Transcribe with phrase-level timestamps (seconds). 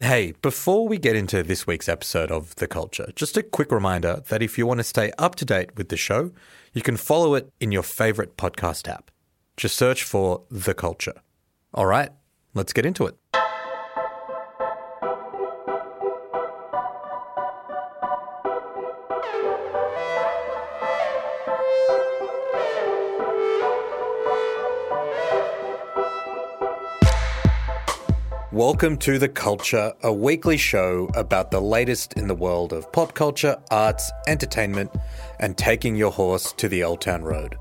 [0.00, 4.22] Hey, before we get into this week's episode of The Culture, just a quick reminder
[4.28, 6.30] that if you want to stay up to date with the show,
[6.72, 9.10] you can follow it in your favorite podcast app.
[9.56, 11.20] Just search for The Culture.
[11.74, 12.10] All right,
[12.54, 13.16] let's get into it.
[28.58, 33.14] Welcome to The Culture, a weekly show about the latest in the world of pop
[33.14, 34.90] culture, arts, entertainment,
[35.38, 37.56] and taking your horse to the Old Town Road.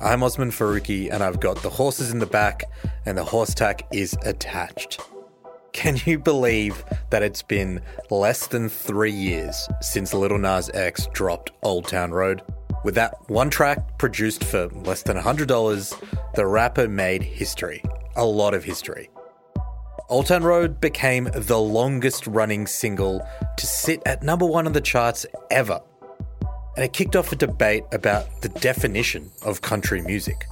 [0.00, 2.64] I'm Osman Faruqi, and I've got the horses in the back,
[3.04, 5.00] and the horse tack is attached.
[5.72, 11.52] Can you believe that it's been less than three years since Little Nas X dropped
[11.62, 12.42] Old Town Road?
[12.82, 17.80] With that one track produced for less than $100, the rapper made history.
[18.16, 19.08] A lot of history.
[20.08, 25.26] Old Road became the longest running single to sit at number one on the charts
[25.50, 25.80] ever.
[26.76, 30.46] And it kicked off a debate about the definition of country music.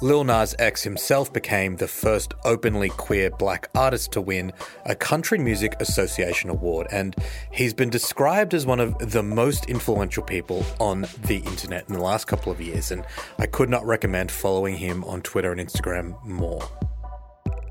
[0.00, 4.52] Lil Nas X himself became the first openly queer black artist to win
[4.84, 7.14] a Country Music Association award, and
[7.52, 12.02] he's been described as one of the most influential people on the internet in the
[12.02, 13.06] last couple of years, and
[13.38, 16.68] I could not recommend following him on Twitter and Instagram more.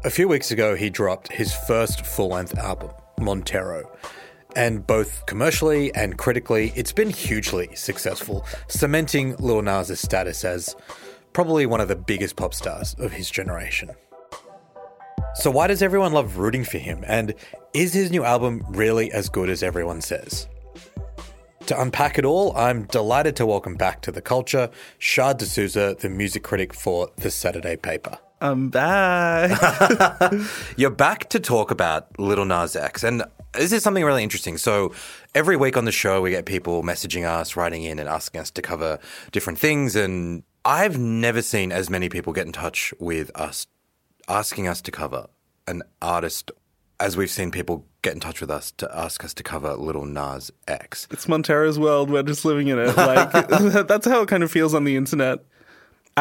[0.04, 3.88] A few weeks ago, he dropped his first full length album, Montero.
[4.56, 10.76] And both commercially and critically, it's been hugely successful, cementing Lil Nas' status as
[11.34, 13.92] probably one of the biggest pop stars of his generation.
[15.36, 17.04] So, why does everyone love rooting for him?
[17.06, 17.36] And
[17.76, 20.48] is his new album really as good as everyone says?
[21.68, 26.10] To unpack it all, I'm delighted to welcome back to the culture Shard D'Souza, the
[26.10, 28.18] music critic for the Saturday paper.
[28.42, 30.34] I'm back.
[30.76, 33.04] You're back to talk about Little Nas X.
[33.04, 34.58] And this is something really interesting.
[34.58, 34.94] So
[35.36, 38.50] every week on the show, we get people messaging us, writing in, and asking us
[38.52, 38.98] to cover
[39.32, 39.96] different things.
[39.96, 43.68] And I've never seen as many people get in touch with us,
[44.28, 45.28] asking us to cover
[45.68, 46.52] an artist
[47.00, 50.06] as we've seen people get in touch with us to ask us to cover Little
[50.06, 51.08] Nas X.
[51.12, 52.10] it's Montero's world.
[52.10, 52.96] We're just living in it.
[52.98, 53.32] Like
[53.88, 55.40] that's how it kind of feels on the internet.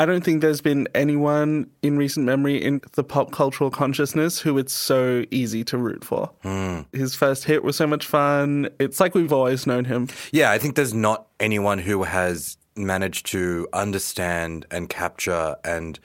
[0.01, 4.57] I don't think there's been anyone in recent memory in the pop cultural consciousness who
[4.57, 6.31] it's so easy to root for.
[6.41, 6.81] Hmm.
[6.95, 8.71] His first hit was so much fun.
[8.79, 10.09] It's like we've always known him.
[10.33, 16.01] Yeah, I think there's not anyone who has managed to understand and capture and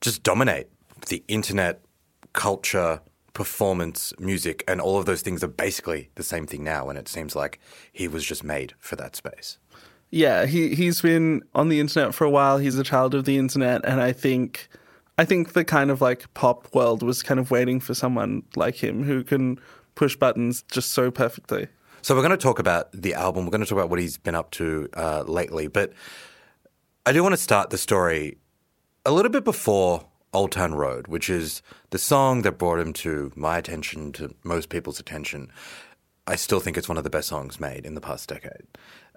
[0.00, 0.66] just dominate
[1.06, 1.84] the internet
[2.32, 3.00] culture,
[3.32, 6.88] performance, music, and all of those things are basically the same thing now.
[6.88, 7.60] And it seems like
[7.92, 9.58] he was just made for that space.
[10.14, 12.58] Yeah, he he's been on the internet for a while.
[12.58, 14.68] He's a child of the internet, and I think
[15.18, 18.76] I think the kind of like pop world was kind of waiting for someone like
[18.76, 19.58] him who can
[19.96, 21.66] push buttons just so perfectly.
[22.00, 23.44] So we're going to talk about the album.
[23.44, 25.66] We're going to talk about what he's been up to uh, lately.
[25.66, 25.92] But
[27.04, 28.38] I do want to start the story
[29.04, 31.60] a little bit before Old Town Road, which is
[31.90, 35.50] the song that brought him to my attention, to most people's attention.
[36.28, 38.62] I still think it's one of the best songs made in the past decade.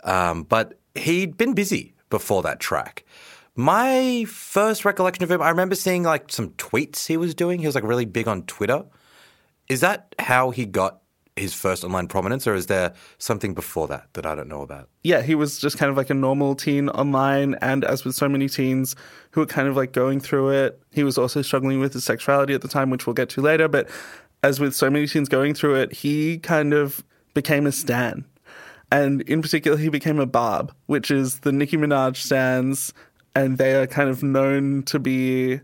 [0.04, 3.04] Um, but he'd been busy before that track.
[3.56, 7.60] My first recollection of him, I remember seeing like some tweets he was doing.
[7.60, 8.86] He was like really big on Twitter.
[9.68, 11.02] Is that how he got
[11.36, 14.90] his first online prominence, or is there something before that that I don't know about?
[15.04, 18.28] Yeah, he was just kind of like a normal teen online, and as with so
[18.28, 18.96] many teens
[19.32, 22.54] who were kind of like going through it, he was also struggling with his sexuality
[22.54, 23.68] at the time, which we'll get to later.
[23.68, 23.90] But
[24.44, 27.04] as with so many teens going through it, he kind of
[27.34, 28.26] became a stan.
[28.92, 32.94] And in particular, he became a barb, which is the Nicki Minaj stands,
[33.36, 35.60] and they are kind of known to be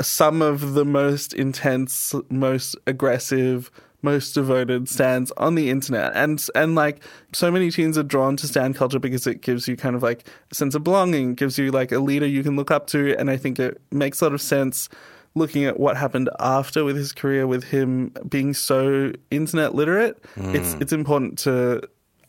[0.00, 3.70] some of the most intense, most aggressive,
[4.02, 6.12] most devoted stands on the internet.
[6.14, 9.76] And and like so many teens are drawn to stand culture because it gives you
[9.76, 12.70] kind of like a sense of belonging, gives you like a leader you can look
[12.70, 14.88] up to, and I think it makes a lot of sense
[15.34, 20.22] looking at what happened after with his career with him being so internet literate.
[20.36, 20.82] It's mm.
[20.82, 21.82] it's important to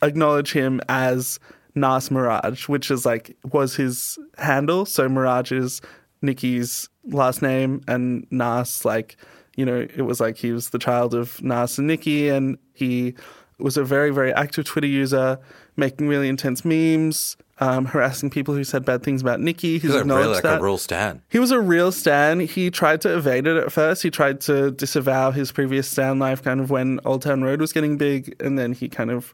[0.08, 1.40] acknowledge him as
[1.76, 4.86] Nas Mirage, which is like was his handle.
[4.86, 5.82] So Mirage is
[6.22, 9.18] Nikki's last name, and Nas like
[9.56, 13.16] you know it was like he was the child of Nas and Nikki, and he
[13.60, 15.40] was a very very active Twitter user,
[15.76, 19.40] making really intense memes, um, harassing people who said bad things about.
[19.40, 20.60] Who's He's like really like that.
[20.60, 21.22] a real stan.
[21.30, 22.40] He was a real Stan.
[22.40, 24.04] He tried to evade it at first.
[24.04, 27.72] He tried to disavow his previous Stan life kind of when Old Town Road was
[27.72, 29.34] getting big, and then he kind of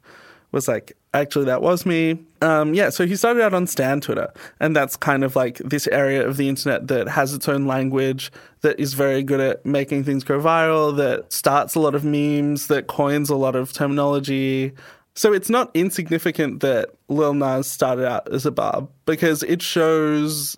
[0.52, 2.20] was like, actually, that was me.
[2.42, 5.88] Um, yeah, so he started out on Stan Twitter, and that's kind of like this
[5.88, 8.32] area of the internet that has its own language,
[8.62, 12.68] that is very good at making things go viral, that starts a lot of memes,
[12.68, 14.74] that coins a lot of terminology.
[15.16, 20.58] So it's not insignificant that Lil Nas started out as a barb because it shows,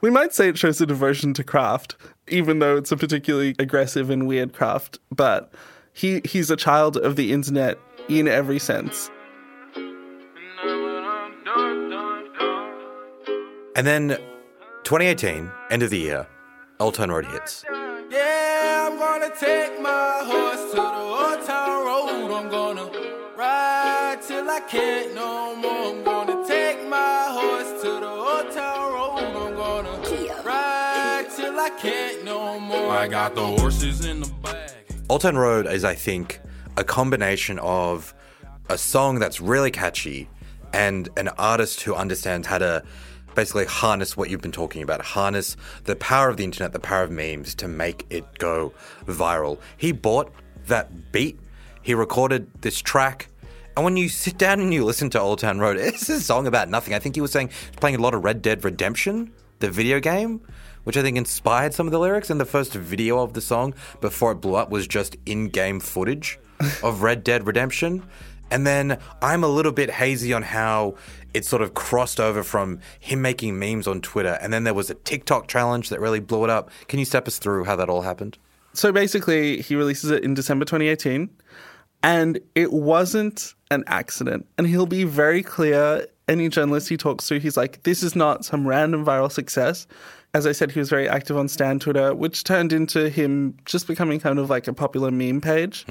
[0.00, 1.96] we might say it shows a devotion to craft,
[2.26, 4.98] even though it's a particularly aggressive and weird craft.
[5.10, 5.52] But
[5.92, 9.10] he he's a child of the internet in every sense.
[13.78, 14.08] And then
[14.82, 16.26] 2018, end of the year,
[16.80, 17.64] Old Town Road hits.
[18.10, 22.34] Yeah, I'm gonna take my horse to the old town road.
[22.34, 22.90] I'm gonna
[23.36, 25.70] ride till I can't no more.
[25.70, 29.18] I'm gonna take my horse to the old town road.
[29.20, 32.90] I'm gonna ride till I can't no more.
[32.90, 34.72] I got the horses in the bag.
[35.08, 36.40] Old Town Road is, I think,
[36.76, 38.12] a combination of
[38.68, 40.28] a song that's really catchy
[40.72, 42.82] and an artist who understands how to
[43.38, 47.04] basically harness what you've been talking about, harness the power of the internet, the power
[47.04, 48.72] of memes to make it go
[49.06, 49.60] viral.
[49.76, 50.32] He bought
[50.66, 51.38] that beat,
[51.80, 53.28] he recorded this track.
[53.76, 56.48] And when you sit down and you listen to Old Town Road, it's a song
[56.48, 56.94] about nothing.
[56.94, 59.30] I think he was saying he's playing a lot of Red Dead Redemption,
[59.60, 60.40] the video game,
[60.82, 62.30] which I think inspired some of the lyrics.
[62.30, 65.78] And the first video of the song before it blew up was just in game
[65.78, 66.40] footage
[66.82, 68.02] of Red Dead Redemption.
[68.50, 70.94] And then I'm a little bit hazy on how
[71.34, 74.38] it sort of crossed over from him making memes on Twitter.
[74.40, 76.70] And then there was a TikTok challenge that really blew it up.
[76.88, 78.38] Can you step us through how that all happened?
[78.72, 81.28] So basically, he releases it in December 2018,
[82.02, 84.46] and it wasn't an accident.
[84.56, 86.06] And he'll be very clear.
[86.28, 89.86] Any journalist he talks to, he's like, this is not some random viral success.
[90.34, 93.86] As I said, he was very active on Stan Twitter, which turned into him just
[93.86, 95.86] becoming kind of like a popular meme page.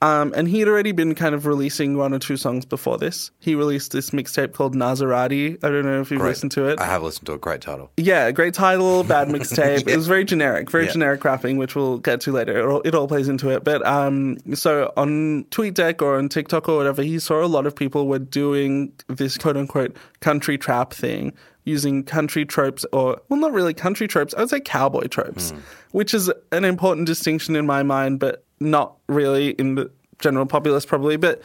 [0.00, 3.32] Um, and he had already been kind of releasing one or two songs before this.
[3.40, 5.62] He released this mixtape called Nazarati.
[5.64, 6.30] I don't know if you've Great.
[6.30, 6.80] listened to it.
[6.80, 7.90] I have listened to a great title.
[7.96, 9.86] Yeah, great title, bad mixtape.
[9.86, 9.94] Yeah.
[9.94, 10.92] It was very generic, very Yeah.
[10.92, 12.56] generic rapping, which we'll get to later.
[12.58, 13.64] It all, it all plays into it.
[13.64, 17.74] But um, so on TweetDeck or on TikTok or whatever, he saw a lot of
[17.74, 21.32] people were doing this quote unquote country trap thing
[21.70, 24.34] using country tropes or, well, not really country tropes.
[24.34, 25.58] I would say cowboy tropes, hmm.
[25.92, 30.84] which is an important distinction in my mind, but not really in the general populace,
[30.84, 31.16] probably.
[31.16, 31.42] But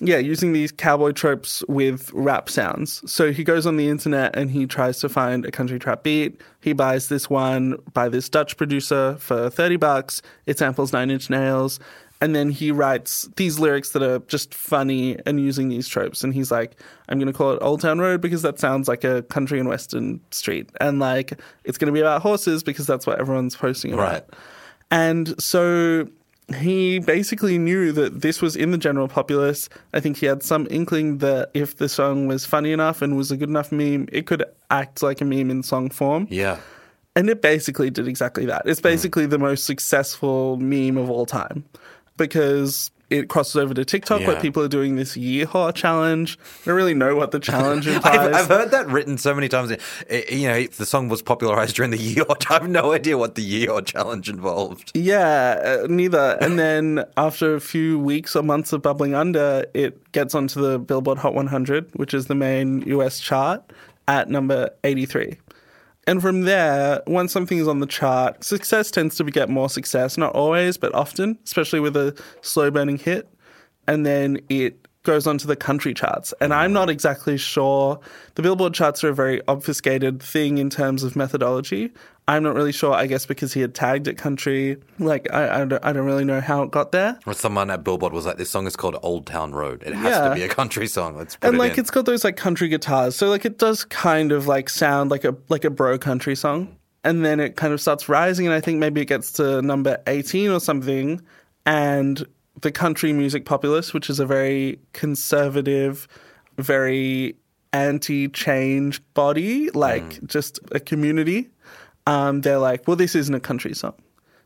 [0.00, 3.02] yeah, using these cowboy tropes with rap sounds.
[3.10, 6.40] So he goes on the internet and he tries to find a country trap beat.
[6.60, 10.22] He buys this one by this Dutch producer for 30 bucks.
[10.46, 11.78] It samples Nine Inch Nails.
[12.22, 16.22] And then he writes these lyrics that are just funny and using these tropes.
[16.22, 16.78] And he's like,
[17.08, 19.68] I'm going to call it Old Town Road because that sounds like a country and
[19.68, 20.70] western street.
[20.80, 24.12] And like, it's going to be about horses because that's what everyone's posting about.
[24.12, 24.24] Right.
[24.90, 26.08] And so
[26.56, 29.70] he basically knew that this was in the general populace.
[29.94, 33.30] I think he had some inkling that if the song was funny enough and was
[33.30, 36.26] a good enough meme, it could act like a meme in song form.
[36.28, 36.58] Yeah.
[37.16, 38.62] And it basically did exactly that.
[38.66, 41.64] It's basically the most successful meme of all time
[42.28, 46.38] because it crosses over to TikTok where people are doing this yeehaw challenge.
[46.62, 48.18] I don't really know what the challenge implies.
[48.18, 49.72] I've, I've heard that written so many times.
[50.08, 52.46] Eh, You know, the song was popularized during the Yeehaw.
[52.50, 54.92] I have no idea what the Yeehaw challenge involved.
[54.94, 56.38] Yeah, uh, neither.
[56.40, 60.78] And then after a few weeks or months of bubbling under, it gets onto the
[60.78, 63.72] Billboard Hot 100, which is the main US chart,
[64.06, 65.36] at number 83.
[66.10, 70.18] And from there, once something is on the chart, success tends to get more success.
[70.18, 73.32] Not always, but often, especially with a slow burning hit.
[73.86, 76.34] And then it goes onto the country charts.
[76.40, 77.98] And I'm not exactly sure.
[78.34, 81.90] The Billboard charts are a very obfuscated thing in terms of methodology.
[82.28, 84.76] I'm not really sure, I guess, because he had tagged it country.
[84.98, 87.18] Like, I, I, don't, I don't really know how it got there.
[87.26, 89.82] Or someone at Billboard was like, "This song is called Old Town Road.
[89.84, 90.28] It has Yeah.
[90.28, 91.16] to be a country song.
[91.16, 93.58] Let's put and it like in." it's got those like country guitars so like it
[93.58, 97.56] does kind of like sound like a like a bro country song and then it
[97.56, 101.20] kind of starts rising and i think maybe it gets to number 18 or something
[101.66, 102.24] and
[102.60, 106.08] the country music populace which is a very conservative
[106.58, 107.36] very
[107.72, 111.48] anti-change body like just a community
[112.06, 113.94] um, they're like well this isn't a country song.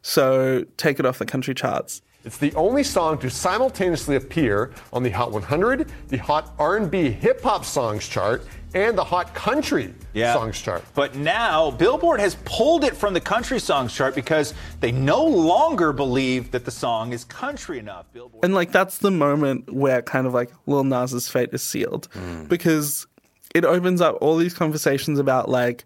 [0.02, 2.02] So take it off the country charts.
[2.24, 7.42] It's the only song to simultaneously appear on the Hot 100, the Hot R&B Hip
[7.42, 9.94] Hop Songs chart, and the Hot Country
[10.34, 10.84] Songs chart.
[10.94, 15.92] But now Billboard has pulled it from the country songs chart because they no longer
[15.92, 18.06] believe that the song is country enough.
[18.12, 18.44] Billboard.
[18.44, 22.44] And like that's the moment where kind of like Lil Nas's fate is sealed hmm.
[22.44, 23.06] because
[23.54, 25.84] it opens up all these conversations about like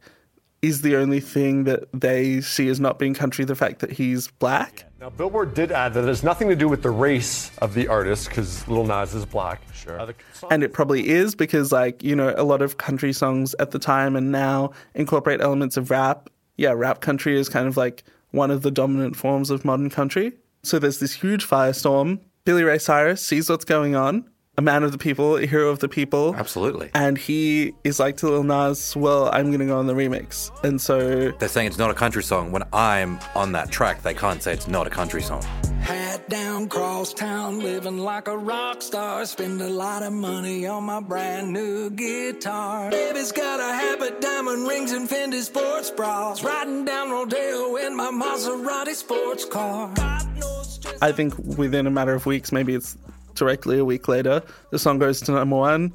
[0.63, 4.29] is the only thing that they see as not being country the fact that he's
[4.29, 7.73] black Now, Billboard did add that it has nothing to do with the race of
[7.73, 9.63] the artist because Lil Nas is black.
[9.73, 10.01] Sure.
[10.01, 10.15] Uh, the
[10.51, 13.79] And it probably is because, like, you know, a lot of country songs at the
[13.79, 16.29] time and now incorporate elements of rap.
[16.57, 18.03] Yeah, rap country is kind of like
[18.33, 20.33] one of the dominant forms of modern country.
[20.65, 22.19] So there's this huge firestorm.
[22.45, 24.29] Billy Ray Cyrus sees what's going on,
[24.59, 26.35] a man of the people, a hero of the people.
[26.35, 26.91] Absolutely.
[26.93, 30.51] And he is like to Lil Nas, well, I'm going to go on the remix.
[30.65, 32.51] And so, They're saying it's not a country song.
[32.51, 35.45] When I'm on that track, they can't say it's not a country song.
[35.81, 39.25] Hat down, cross town, living like a rock star.
[39.27, 42.91] Spend a lot of money on my brand new guitar.
[42.91, 46.43] Baby's got a habit, diamond rings, and Fendi sports bras.
[46.43, 49.93] Riding down Rodeo in my Maserati sports car.
[49.95, 52.99] God knows just I think within a matter of weeks, maybe it's
[53.39, 55.93] directly a week later, the song goes to number one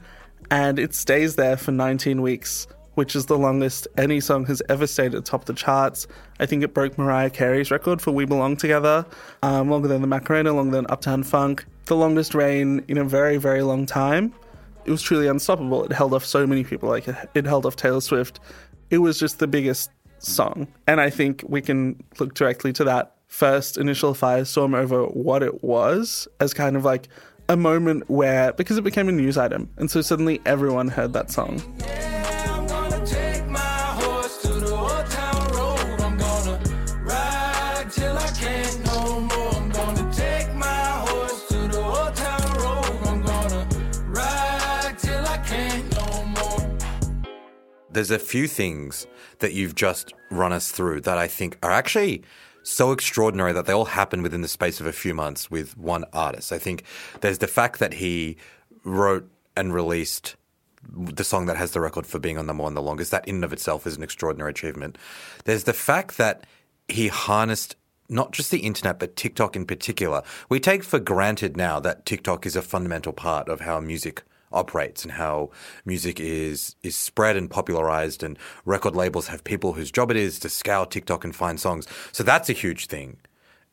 [0.51, 4.87] and it stays there for 19 weeks, which is the longest any song has ever
[4.87, 6.07] stayed at the top of the charts.
[6.39, 9.05] I think it broke Mariah Carey's record for We Belong Together,
[9.41, 13.37] um, longer than the Macarena, longer than Uptown Funk, the longest reign in a very,
[13.37, 14.33] very long time.
[14.85, 15.85] It was truly unstoppable.
[15.85, 18.39] It held off so many people, like it, it held off Taylor Swift.
[18.89, 20.67] It was just the biggest song.
[20.87, 25.63] And I think we can look directly to that first initial firestorm over what it
[25.63, 27.07] was as kind of like
[27.49, 29.69] a moment where, because it became a news item.
[29.77, 31.61] And so suddenly everyone heard that song.
[31.85, 36.01] I'm gonna take my horse to the old town road.
[36.01, 36.59] I'm gonna
[37.01, 39.53] ride till I can't no more.
[39.55, 40.65] I'm gonna take my
[41.05, 43.07] horse to the old town road.
[43.07, 43.67] I'm gonna
[44.07, 46.77] ride till I can't no more.
[47.91, 49.05] There's a few things
[49.39, 52.23] that you've just run us through that I think are actually
[52.63, 56.05] so extraordinary that they all happen within the space of a few months with one
[56.13, 56.51] artist.
[56.51, 56.83] I think
[57.21, 58.37] there's the fact that he
[58.83, 60.35] wrote and released
[60.91, 63.11] the song that has the record for being on number one the longest.
[63.11, 64.97] That in and of itself is an extraordinary achievement.
[65.45, 66.43] There's the fact that
[66.87, 67.75] he harnessed
[68.09, 70.23] not just the internet, but TikTok in particular.
[70.49, 75.03] We take for granted now that TikTok is a fundamental part of how music operates
[75.03, 75.49] and how
[75.85, 80.39] music is is spread and popularized and record labels have people whose job it is
[80.39, 81.87] to scour TikTok and find songs.
[82.11, 83.17] So that's a huge thing.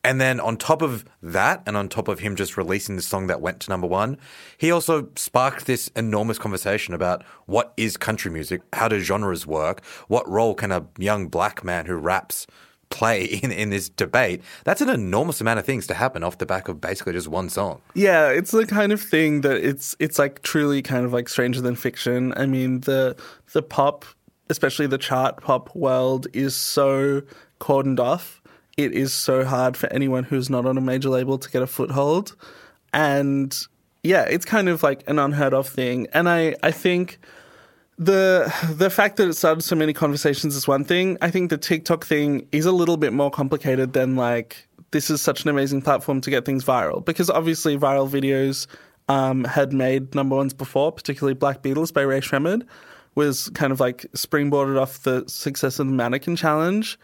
[0.03, 3.27] And then on top of that, and on top of him just releasing the song
[3.27, 4.17] that went to number one,
[4.57, 9.85] he also sparked this enormous conversation about what is country music, how do genres work,
[10.07, 12.47] what role can a young black man who raps
[12.91, 14.41] play in, in this debate.
[14.63, 17.49] That's an enormous amount of things to happen off the back of basically just one
[17.49, 17.81] song.
[17.95, 21.61] Yeah, it's the kind of thing that it's it's like truly kind of like stranger
[21.61, 22.33] than fiction.
[22.37, 23.15] I mean, the
[23.53, 24.05] the pop,
[24.49, 27.23] especially the chart pop world is so
[27.59, 28.41] cordoned off.
[28.77, 31.67] It is so hard for anyone who's not on a major label to get a
[31.67, 32.35] foothold.
[32.93, 33.55] And
[34.03, 36.07] yeah, it's kind of like an unheard of thing.
[36.13, 37.19] And I I think
[38.01, 41.19] the the fact that it started so many conversations is one thing.
[41.21, 45.21] I think the TikTok thing is a little bit more complicated than like this is
[45.21, 48.65] such an amazing platform to get things viral because obviously viral videos
[49.07, 52.63] um, had made number ones before, particularly Black Beatles by Ray Shremmerd
[53.13, 56.97] was kind of like springboarded off the success of the Mannequin Challenge.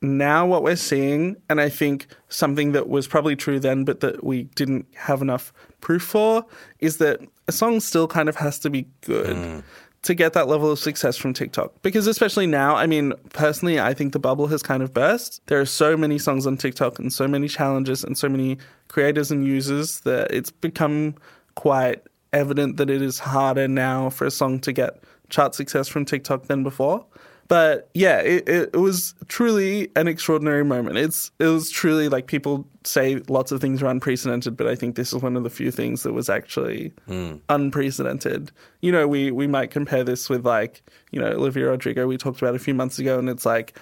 [0.00, 4.24] Now what we're seeing, and I think something that was probably true then, but that
[4.24, 6.46] we didn't have enough proof for,
[6.78, 9.62] is that a song still kind of has to be good
[10.02, 11.72] to get that level of success from TikTok.
[11.82, 15.42] Because especially now, I mean, personally, I think the bubble has kind of burst.
[15.46, 19.30] There are so many songs on TikTok and so many challenges and so many creators
[19.30, 21.16] and users that it's become
[21.54, 22.02] quite
[22.32, 26.46] evident that it is harder now for a song to get chart success from TikTok
[26.46, 27.04] than before.
[27.50, 30.98] But yeah, it, it, was truly an extraordinary moment.
[30.98, 34.94] It's it was truly like people say lots of things are unprecedented, but I think
[34.94, 37.38] this is one of the few things that was actually hmm.
[37.48, 38.52] unprecedented.
[38.82, 42.40] You know, we we might compare this with like you know Olivia Rodrigo we talked
[42.40, 43.76] about a few months ago, and it's like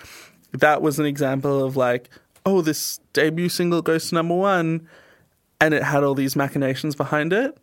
[0.52, 2.08] that was an example of like
[2.46, 4.88] oh this debut single goes to number one,
[5.60, 7.54] and it had all these machinations behind it.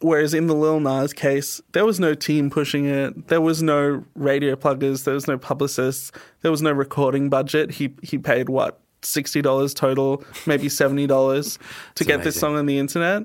[0.00, 3.28] Whereas in the Lil Nas case, there was no team pushing it.
[3.28, 5.04] There was no radio pluggers.
[5.04, 6.12] There was no publicists.
[6.42, 7.72] There was no recording budget.
[7.72, 11.58] He he paid what sixty dollars total, maybe seventy dollars
[11.96, 13.24] to get this song on the internet.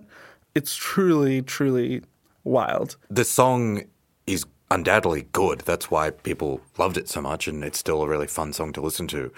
[0.55, 2.01] It's truly, truly
[2.43, 2.97] wild.
[3.09, 3.83] The song
[4.25, 5.61] is undoubtedly good.
[5.61, 8.81] That's why people loved it so much, and it's still a really fun song to
[8.81, 9.31] listen to.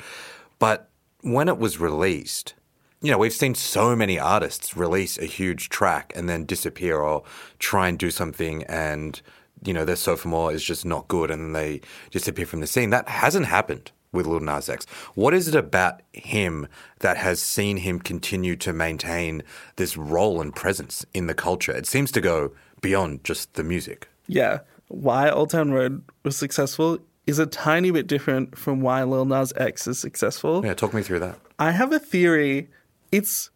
[0.57, 0.89] But
[1.21, 2.53] when it was released,
[3.01, 7.23] you know, we've seen so many artists release a huge track and then disappear or
[7.59, 9.21] try and do something and,
[9.63, 12.89] you know, their sophomore is just not good and then they disappear from the scene.
[12.89, 14.85] That hasn't happened with Lil Nas X.
[15.13, 16.67] What is it about him
[16.99, 19.43] that has seen him continue to maintain
[19.75, 21.73] this role and presence in the culture?
[21.73, 24.07] It seems to go beyond just the music.
[24.27, 29.25] Yeah, why Old Town Road was successful is a tiny bit different from why Lil
[29.25, 30.65] Nas X is successful.
[30.65, 31.39] Yeah, talk me through that.
[31.59, 32.69] I have a theory
[33.15, 33.49] it's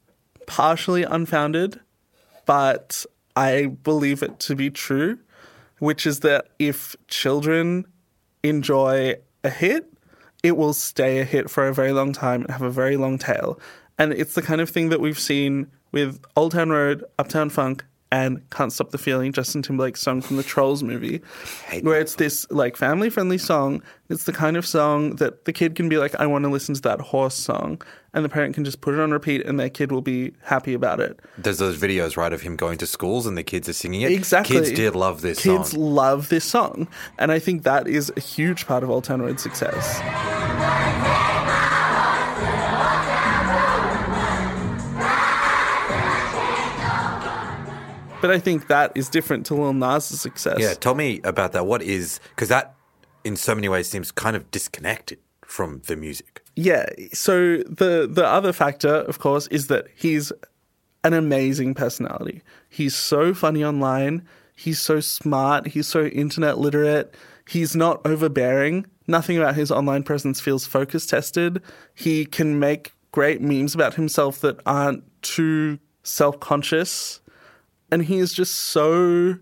[0.47, 1.81] partially unfounded,
[2.45, 5.19] but I believe it to be true,
[5.79, 7.85] which is that if children
[8.41, 9.93] enjoy a hit,
[10.43, 13.17] it will stay a hit for a very long time and have a very long
[13.17, 13.59] tail.
[13.97, 17.83] And it's the kind of thing that we've seen with Old Town Road, Uptown Funk,
[18.11, 21.21] and Can't Stop the Feeling, Justin Timberlake's song from the Trolls movie,
[21.81, 23.83] where it's this like family friendly song.
[24.09, 26.73] It's the kind of song that the kid can be like, I want to listen
[26.73, 27.81] to that horse song.
[28.11, 30.73] And the parent can just put it on repeat and their kid will be happy
[30.73, 31.19] about it.
[31.37, 34.11] There's those videos, right, of him going to schools and the kids are singing it.
[34.11, 34.55] Exactly.
[34.55, 35.57] Kids did love this song.
[35.57, 35.79] Kids song.
[35.79, 36.87] love this song.
[37.19, 39.99] And I think that is a huge part of Town Road's success.
[48.21, 50.57] But I think that is different to Lil Nas' success.
[50.59, 51.65] Yeah, tell me about that.
[51.65, 52.75] What is because that,
[53.23, 56.43] in so many ways, seems kind of disconnected from the music.
[56.55, 56.85] Yeah.
[57.13, 60.31] So the the other factor, of course, is that he's
[61.03, 62.41] an amazing personality.
[62.69, 64.27] He's so funny online.
[64.55, 65.67] He's so smart.
[65.67, 67.15] He's so internet literate.
[67.47, 68.85] He's not overbearing.
[69.07, 71.61] Nothing about his online presence feels focus tested.
[71.95, 77.18] He can make great memes about himself that aren't too self conscious.
[77.91, 79.38] And he is just so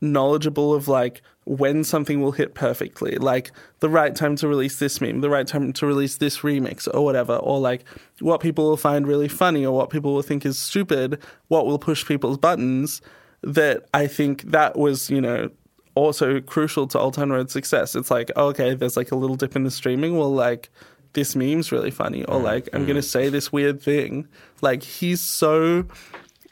[0.00, 5.00] knowledgeable of like when something will hit perfectly, like the right time to release this
[5.00, 7.84] meme, the right time to release this remix or whatever, or like
[8.20, 11.78] what people will find really funny or what people will think is stupid, what will
[11.78, 13.00] push people's buttons.
[13.42, 15.50] That I think that was, you know,
[15.96, 17.96] also crucial to Old Town Road's success.
[17.96, 20.16] It's like, okay, there's like a little dip in the streaming.
[20.16, 20.70] Well, like
[21.14, 22.88] this meme's really funny, or mm, like I'm mm.
[22.88, 24.28] gonna say this weird thing.
[24.60, 25.86] Like he's so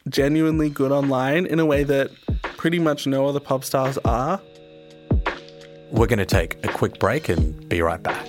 [0.09, 2.11] genuinely good online in a way that
[2.57, 4.40] pretty much no other pop stars are.
[5.90, 8.26] We're going to take a quick break and be right back.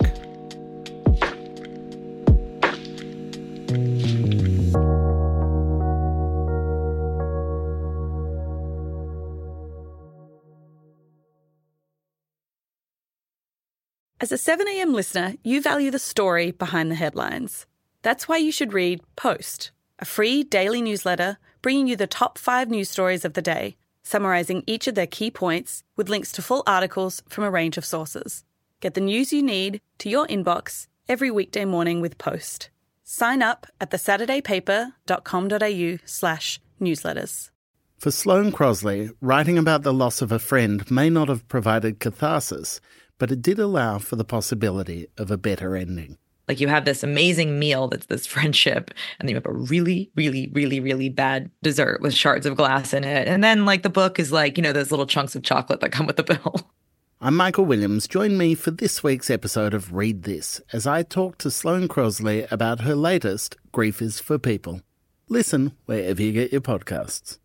[14.20, 17.66] As a 7am listener, you value the story behind the headlines.
[18.02, 22.68] That's why you should read Post, a free daily newsletter bringing you the top five
[22.68, 26.62] news stories of the day, summarising each of their key points with links to full
[26.66, 28.44] articles from a range of sources.
[28.80, 32.70] Get the news you need to your inbox every weekday morning with Post.
[33.04, 37.50] Sign up at thesaturdaypaper.com.au slash newsletters.
[37.98, 42.80] For Sloane Crosley, writing about the loss of a friend may not have provided catharsis,
[43.18, 46.18] but it did allow for the possibility of a better ending.
[46.52, 50.10] Like you have this amazing meal that's this friendship, and then you have a really,
[50.16, 53.26] really, really, really bad dessert with shards of glass in it.
[53.26, 55.92] And then like the book is like, you know, those little chunks of chocolate that
[55.92, 56.70] come with the bill.
[57.22, 58.06] I'm Michael Williams.
[58.06, 62.46] Join me for this week's episode of Read This as I talk to Sloane Crosley
[62.52, 64.82] about her latest, Grief is for People.
[65.30, 67.38] Listen wherever you get your podcasts.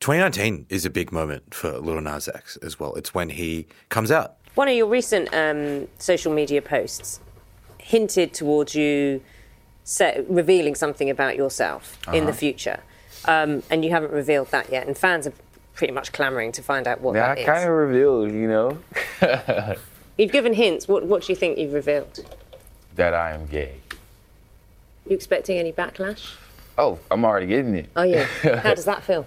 [0.00, 2.92] 2019 is a big moment for Lil Nas X as well.
[2.96, 4.36] It's when he comes out.
[4.54, 7.20] One of your recent um, social media posts
[7.78, 9.22] hinted towards you
[9.84, 12.80] se- revealing something about yourself in the future,
[13.24, 14.86] um, and you haven't revealed that yet.
[14.86, 15.32] And fans are
[15.74, 17.46] pretty much clamoring to find out what Yeah, that I is.
[17.46, 18.78] kind of revealed, you know,
[20.18, 20.86] You've given hints.
[20.86, 22.24] What, what do you think you've revealed?
[22.94, 23.76] that I am gay.
[25.08, 26.34] you expecting any backlash?
[26.76, 27.88] Oh, I'm already getting it.
[27.96, 28.24] Oh yeah.
[28.60, 29.24] How does that feel?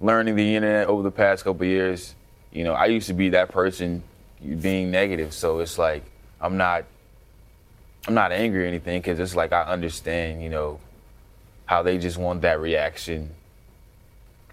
[0.00, 2.16] Learning the internet over the past couple years,
[2.52, 4.02] you know, I used to be that person
[4.60, 6.02] being negative, so it's like
[6.40, 6.84] I'm not,
[8.06, 10.80] I'm not angry or anything, because it's like I understand, you know,
[11.66, 13.30] how they just want that reaction,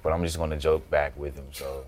[0.04, 1.48] but I'm just gonna joke back with them.
[1.52, 1.86] So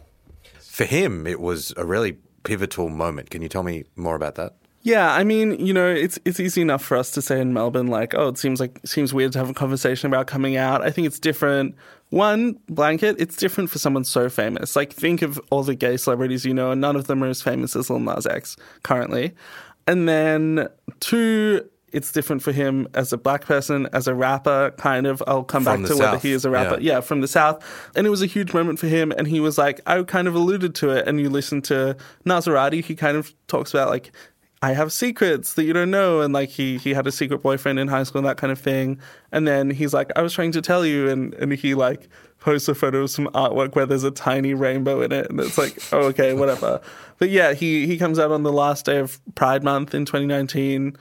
[0.59, 3.29] For him, it was a really pivotal moment.
[3.29, 4.55] Can you tell me more about that?
[4.83, 7.87] Yeah, I mean, you know, it's it's easy enough for us to say in Melbourne,
[7.87, 10.81] like, oh, it seems like seems weird to have a conversation about coming out.
[10.81, 11.75] I think it's different.
[12.11, 14.75] One blanket, it's different for someone so famous.
[14.75, 17.41] Like, think of all the gay celebrities you know, and none of them are as
[17.41, 19.33] famous as Lil Nas X currently.
[19.87, 20.67] And then
[20.99, 24.71] two, it's different for him as a black person, as a rapper.
[24.71, 26.81] Kind of, I'll come From back to whether he is a rapper.
[26.81, 26.95] yeah.
[26.95, 27.63] yeah, from the South.
[27.95, 29.13] And it was a huge moment for him.
[29.13, 31.07] And he was like, I kind of alluded to it.
[31.07, 31.95] And you listen to
[32.25, 34.11] Nazarati, he kind of talks about like,
[34.63, 36.21] I have secrets that you don't know.
[36.21, 38.59] And like he, he had a secret boyfriend in high school and that kind of
[38.59, 38.99] thing.
[39.31, 41.09] And then he's like, I was trying to tell you.
[41.09, 42.07] And, and he like
[42.39, 45.29] posts a photo of some artwork where there's a tiny rainbow in it.
[45.29, 46.79] And it's like, oh, okay, whatever.
[47.17, 50.95] But yeah, he, he comes out on the last day of Pride Month in 2019.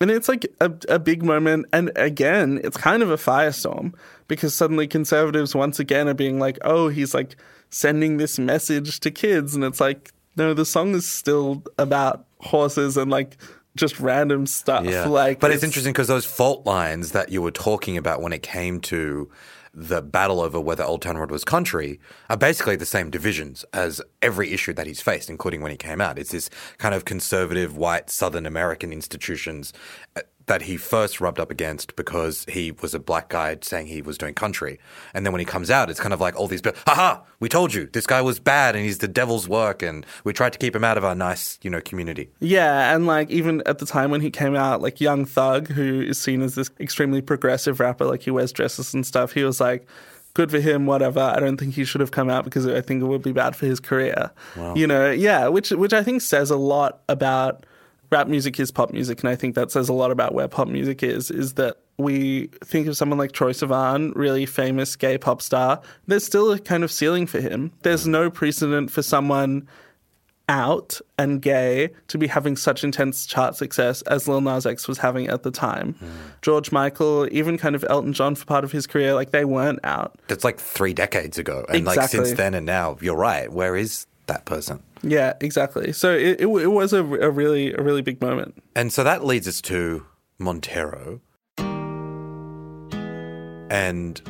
[0.00, 1.66] And it's like a, a big moment.
[1.72, 3.94] And again, it's kind of a firestorm
[4.28, 7.36] because suddenly conservatives once again are being like, oh, he's like
[7.70, 9.56] sending this message to kids.
[9.56, 13.36] And it's like, no, the song is still about horses and like
[13.76, 14.84] just random stuff.
[14.84, 15.06] Yeah.
[15.06, 18.42] Like, but it's, interesting because those fault lines that you were talking about when it
[18.42, 19.30] came to
[19.74, 24.02] the battle over whether Old Town Road was country are basically the same divisions as
[24.20, 26.18] every issue that he's faced, including when he came out.
[26.18, 29.72] It's this kind of conservative, white, Southern American institutions
[30.14, 34.02] uh, that he first rubbed up against because he was a black guy saying he
[34.02, 34.78] was doing country.
[35.14, 37.48] And then when he comes out, it's kind of like all these people, haha, we
[37.48, 40.58] told you this guy was bad and he's the devil's work and we tried to
[40.58, 42.30] keep him out of our nice, you know, community.
[42.40, 46.02] Yeah, and like even at the time when he came out, like Young Thug, who
[46.02, 49.60] is seen as this extremely progressive rapper, like he wears dresses and stuff, he was
[49.60, 49.86] like,
[50.34, 51.20] good for him, whatever.
[51.20, 53.54] I don't think he should have come out because I think it would be bad
[53.54, 54.30] for his career.
[54.56, 54.74] Wow.
[54.74, 57.64] You know, yeah, which which I think says a lot about
[58.12, 60.68] rap music is pop music, and I think that says a lot about where pop
[60.68, 61.30] music is.
[61.30, 65.80] Is that we think of someone like Troy Sivan, really famous gay pop star.
[66.06, 67.72] There's still a kind of ceiling for him.
[67.82, 69.68] There's no precedent for someone
[70.48, 74.98] out and gay to be having such intense chart success as Lil Nas X was
[74.98, 75.94] having at the time.
[75.94, 76.06] Hmm.
[76.42, 79.80] George Michael, even kind of Elton John for part of his career, like they weren't
[79.84, 80.18] out.
[80.28, 81.64] That's like three decades ago.
[81.68, 82.24] And like Exactly.
[82.26, 83.50] since then and now, you're right.
[83.50, 84.82] Where is that person?
[85.02, 85.92] Yeah, exactly.
[85.92, 88.62] So it, it, it was a, a really a really big moment.
[88.76, 90.06] And so that leads us to
[90.38, 91.20] Montero.
[93.70, 94.20] And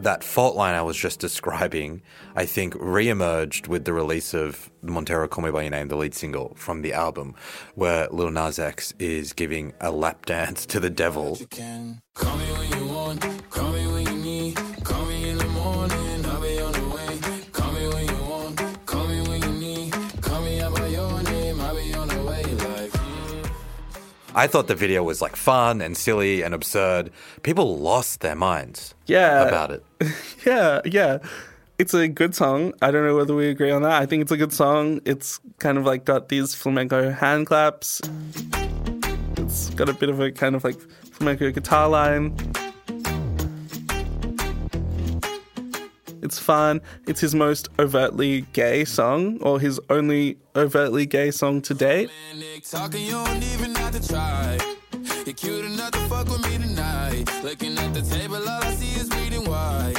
[0.00, 2.02] that fault line I was just describing,
[2.34, 6.14] I think, re-emerged with the release of Montero Call Me By Your Name, the lead
[6.14, 7.34] single from the album,
[7.74, 11.38] where Lil Nas X is giving a lap dance to the devil.
[24.38, 27.10] I thought the video was like fun and silly and absurd.
[27.42, 29.42] People lost their minds Yeah.
[29.48, 29.82] about it.
[30.46, 31.18] Yeah, yeah.
[31.80, 32.72] It's a good song.
[32.80, 34.00] I don't know whether we agree on that.
[34.00, 35.00] I think it's a good song.
[35.04, 38.00] It's kind of like got these flamenco hand claps.
[39.38, 40.78] It's got a bit of a kind of like
[41.12, 42.36] flamenco guitar line.
[46.22, 46.80] It's fun.
[47.08, 52.10] It's his most overtly gay song, or his only overtly gay song to date.
[53.98, 55.24] Nick talking, you don't even have to try.
[55.26, 57.24] You're cute enough to fuck with me tonight.
[57.42, 59.94] Looking at the table, all I see is reading white.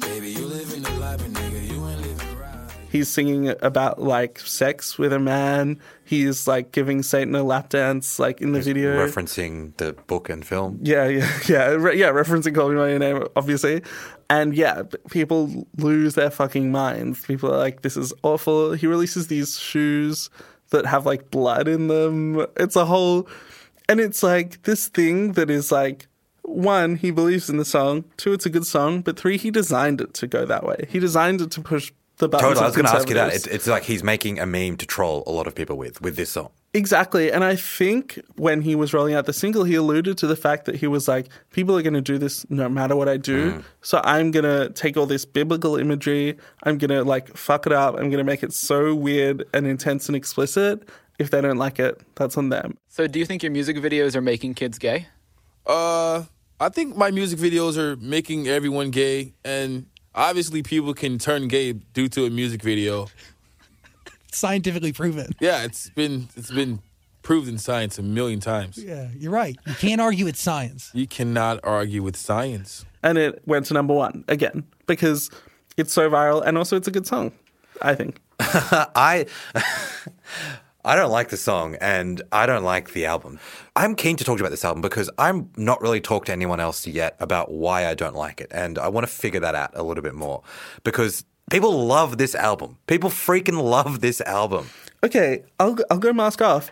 [0.00, 2.70] Baby, you living the life, but nigga, you ain't living right.
[2.90, 5.80] He's singing about like sex with a man.
[6.04, 9.06] He's like giving Satan a lap dance, like in the video.
[9.06, 10.78] Referencing the book and film.
[10.82, 12.10] Yeah, yeah, yeah, re- yeah.
[12.10, 13.82] Referencing "Call Me by Your Name," obviously,
[14.28, 17.24] and yeah, people lose their fucking minds.
[17.24, 20.28] People are like, "This is awful." He releases these shoes
[20.74, 22.46] that have like blood in them.
[22.56, 23.26] It's a whole,
[23.88, 26.06] and it's like this thing that is like.
[26.46, 28.04] One, he believes in the song.
[28.18, 29.00] Two, it's a good song.
[29.00, 30.86] But three, he designed it to go that way.
[30.90, 32.50] He designed it to push the buttons.
[32.50, 32.64] Totally.
[32.64, 33.32] I was going to ask you that.
[33.32, 36.16] It's, it's like he's making a meme to troll a lot of people with, with
[36.16, 36.50] this song.
[36.74, 37.30] Exactly.
[37.30, 40.64] And I think when he was rolling out the single, he alluded to the fact
[40.64, 43.62] that he was like, people are going to do this no matter what I do.
[43.80, 46.36] So I'm going to take all this biblical imagery.
[46.64, 47.94] I'm going to like fuck it up.
[47.94, 50.88] I'm going to make it so weird and intense and explicit.
[51.20, 52.76] If they don't like it, that's on them.
[52.88, 55.06] So, do you think your music videos are making kids gay?
[55.64, 56.24] Uh,
[56.58, 61.74] I think my music videos are making everyone gay, and obviously people can turn gay
[61.74, 63.06] due to a music video.
[64.34, 65.32] Scientifically proven.
[65.40, 66.80] Yeah, it's been it's been
[67.22, 68.78] proved in science a million times.
[68.78, 69.56] Yeah, you're right.
[69.66, 70.90] You can't argue with science.
[70.94, 72.84] You cannot argue with science.
[73.02, 75.30] And it went to number one again because
[75.76, 77.32] it's so viral and also it's a good song,
[77.82, 78.20] I think.
[78.40, 79.26] I
[80.86, 83.40] I don't like the song and I don't like the album.
[83.74, 86.32] I'm keen to talk to you about this album because I'm not really talked to
[86.32, 88.48] anyone else yet about why I don't like it.
[88.50, 90.42] And I want to figure that out a little bit more
[90.82, 92.78] because people love this album.
[92.86, 94.70] People freaking love this album.
[95.02, 96.70] Okay, I'll I'll go mask off.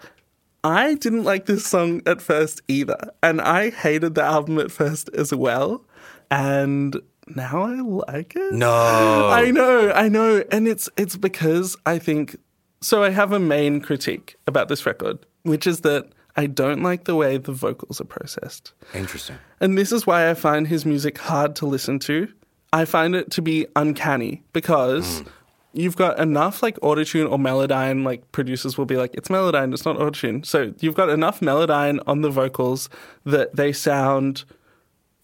[0.65, 5.11] I didn't like this song at first either, and I hated the album at first
[5.15, 5.85] as well.
[6.31, 8.53] And now I like it.
[8.53, 8.71] No.
[9.33, 12.37] I know, I know, and it's it's because I think
[12.81, 13.03] so.
[13.03, 17.17] I have a main critique about this record, which is that I don't like the
[17.17, 18.73] way the vocals are processed.
[18.95, 19.37] Interesting.
[19.61, 22.29] And this is why I find his music hard to listen to.
[22.73, 25.29] I find it to be uncanny because hmm.
[25.73, 29.85] you've got enough like autotune or melodyne, like producers will be like, it's melodyne, it's
[29.85, 30.45] not autotune.
[30.45, 32.89] So you've got enough melodyne on the vocals
[33.25, 34.45] that they sound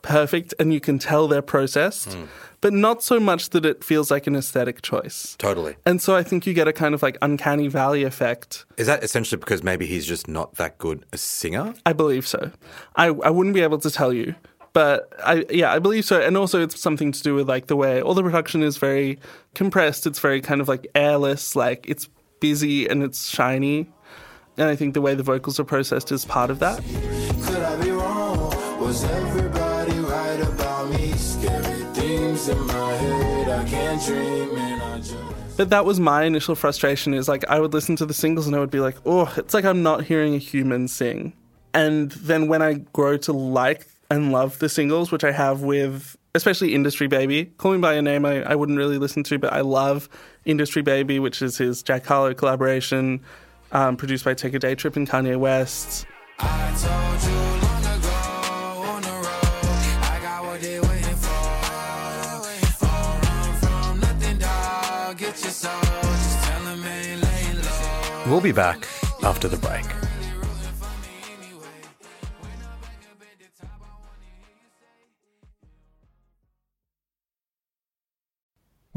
[0.03, 2.25] perfect and you can tell they're processed, hmm.
[2.61, 5.35] but not so much that it feels like an aesthetic choice.
[5.39, 5.77] Totally.
[5.87, 9.03] And so I think you get a kind of like uncanny valley effect Is that
[9.03, 11.75] essentially because maybe he's just not that good a singer?
[11.87, 12.51] I believe so.
[12.97, 14.35] I, I wouldn't be able to tell you,
[14.73, 16.21] but I yeah I believe so.
[16.21, 19.19] And also it's something to do with like the way all the production is very
[19.55, 20.07] compressed.
[20.07, 21.57] It's very kind of like airless.
[21.57, 22.09] Like it's
[22.41, 23.91] busy and it's shiny.
[24.57, 26.79] And I think the way the vocals are processed is part of that.
[27.45, 28.51] Could I be wrong?
[28.81, 31.13] Was everybody right about me?
[31.13, 35.17] Scary things in my head, I can't dream and I just.
[35.57, 38.55] But that was my initial frustration is like I would listen to the singles and
[38.55, 41.33] I would be like, oh, it's like I'm not hearing a human sing.
[41.75, 46.17] And then when I grow to like and love the singles, which I have with
[46.35, 49.53] especially Industry Baby, Call Me By Your Name, I, I wouldn't really listen to, but
[49.53, 50.09] I love
[50.45, 53.21] Industry Baby, which is his Jack Harlow collaboration,
[53.73, 56.07] um, produced by Take a Day Trip and Kanye West.
[56.39, 57.49] I told you
[69.23, 70.08] after the on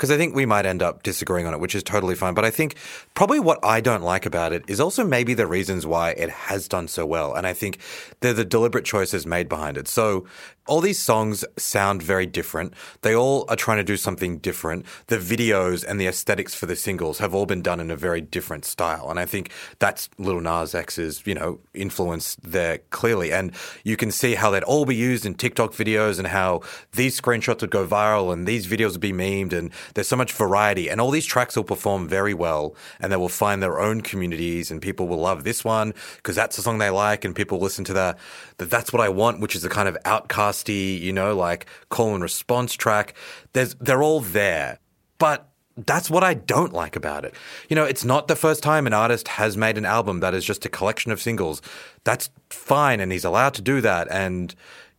[0.00, 2.32] because I think we might end up disagreeing on it, which is totally fine.
[2.32, 2.76] But I think
[3.12, 6.68] probably what I don't like about it is also maybe the reasons why it has
[6.68, 7.34] done so well.
[7.34, 7.76] And I think
[8.20, 9.88] they're the deliberate choices made behind it.
[9.88, 10.24] So
[10.66, 12.74] all these songs sound very different.
[13.02, 14.86] They all are trying to do something different.
[15.08, 18.20] The videos and the aesthetics for the singles have all been done in a very
[18.20, 19.10] different style.
[19.10, 23.32] And I think that's Little Nas X's, you know, influence there clearly.
[23.32, 23.52] And
[23.84, 26.60] you can see how they'd all be used in TikTok videos and how
[26.92, 30.32] these screenshots would go viral and these videos would be memed and there's so much
[30.32, 34.00] variety and all these tracks will perform very well and they will find their own
[34.00, 37.58] communities and people will love this one because that's the song they like and people
[37.58, 38.18] listen to that
[38.60, 42.14] that that's what I want which is a kind of outcasty you know like call
[42.14, 43.14] and response track
[43.52, 44.78] there's they're all there
[45.18, 45.50] but
[45.86, 47.34] that's what I don't like about it.
[47.68, 50.44] You know, it's not the first time an artist has made an album that is
[50.44, 51.62] just a collection of singles.
[52.04, 54.08] That's fine, and he's allowed to do that.
[54.10, 54.54] And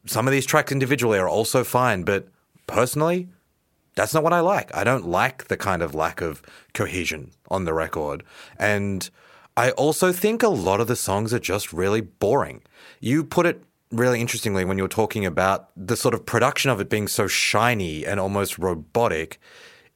[0.05, 2.27] some of these tracks individually are also fine, but
[2.67, 3.29] personally,
[3.95, 4.73] that's not what I like.
[4.75, 6.41] I don't like the kind of lack of
[6.73, 8.23] cohesion on the record.
[8.57, 9.09] And
[9.57, 12.61] I also think a lot of the songs are just really boring.
[12.99, 16.79] You put it really interestingly when you were talking about the sort of production of
[16.79, 19.39] it being so shiny and almost robotic.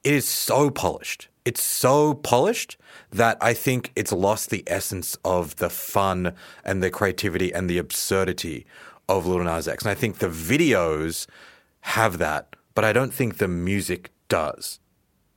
[0.03, 1.29] It is so polished.
[1.45, 2.77] It's so polished
[3.11, 7.77] that I think it's lost the essence of the fun and the creativity and the
[7.77, 8.65] absurdity
[9.07, 9.83] of Lil Nas X.
[9.83, 11.27] And I think the videos
[11.81, 14.79] have that, but I don't think the music does.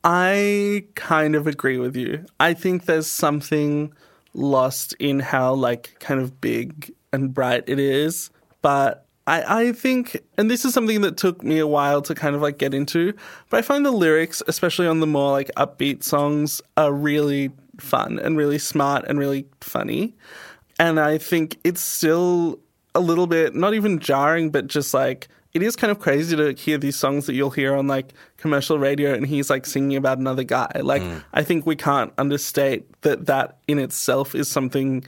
[0.02, 2.24] I kind of agree with you.
[2.40, 3.92] I think there's something
[4.35, 8.31] lost in how like kind of big and bright it is,
[8.62, 12.35] but I, I think, and this is something that took me a while to kind
[12.35, 13.12] of like get into,
[13.51, 18.19] but I find the lyrics, especially on the more like upbeat songs, are really fun
[18.19, 20.14] and really smart and really funny.
[20.79, 22.59] And I think it's still
[22.95, 26.53] a little bit, not even jarring, but just like, it is kind of crazy to
[26.53, 30.18] hear these songs that you'll hear on like commercial radio and he's like singing about
[30.18, 30.71] another guy.
[30.81, 31.25] Like, mm.
[31.33, 35.03] I think we can't understate that that in itself is something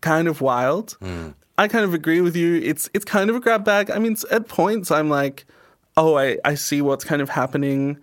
[0.00, 0.96] kind of wild.
[1.00, 1.34] Mm.
[1.58, 2.56] I kind of agree with you.
[2.56, 3.88] It's it's kind of a grab bag.
[3.88, 5.44] I mean, at points I'm like,
[5.96, 7.98] oh, I, I see what's kind of happening.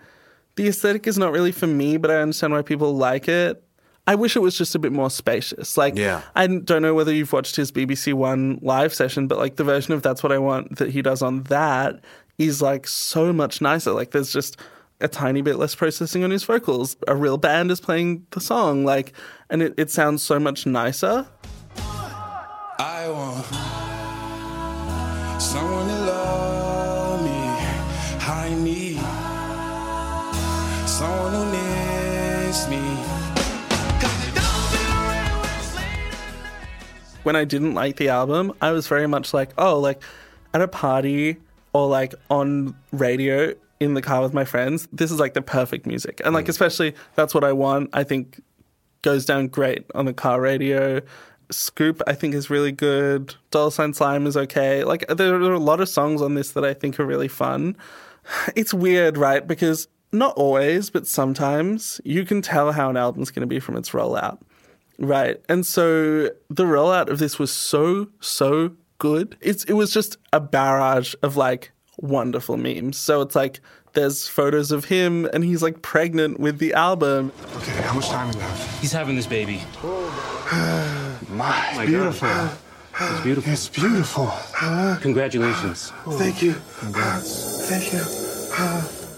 [0.55, 3.61] The aesthetic is not really for me, but I understand why people like it.
[4.07, 5.77] I wish it was just a bit more spacious.
[5.77, 6.21] Like, Yeah.
[6.35, 9.93] I don't know whether you've watched his BBC One live session, but like the version
[9.93, 11.99] of That's What I Want that he does on that
[12.37, 13.91] is like so much nicer.
[13.91, 14.57] Like, there's just
[14.99, 16.95] a tiny bit less processing on his vocals.
[17.07, 19.13] A real band is playing the song, like,
[19.49, 21.25] and it, it sounds so much nicer.
[37.23, 40.01] When I didn't like the album, I was very much like, oh, like
[40.53, 41.37] at a party
[41.73, 45.85] or like on radio in the car with my friends, this is like the perfect
[45.85, 46.21] music.
[46.23, 46.49] And like, mm.
[46.49, 47.89] especially that's what I want.
[47.93, 48.41] I think
[49.01, 51.01] goes down great on the car radio.
[51.49, 53.35] Scoop, I think, is really good.
[53.49, 54.83] Dollar Sign Slime is okay.
[54.83, 57.75] Like, there are a lot of songs on this that I think are really fun.
[58.55, 59.45] It's weird, right?
[59.45, 63.75] Because not always, but sometimes you can tell how an album's going to be from
[63.75, 64.39] its rollout.
[65.01, 65.41] Right.
[65.49, 69.35] And so the rollout of this was so, so good.
[69.41, 72.97] It's it was just a barrage of like wonderful memes.
[72.97, 73.59] So it's like
[73.93, 77.31] there's photos of him and he's like pregnant with the album.
[77.57, 78.79] Okay, how much time do we have?
[78.79, 79.61] He's having this baby.
[81.29, 82.27] My, my beautiful.
[82.99, 83.53] It's beautiful.
[83.53, 84.33] It's beautiful.
[84.99, 85.93] Congratulations.
[86.05, 86.55] Thank you.
[86.77, 87.69] Congrats.
[87.69, 87.99] Thank you.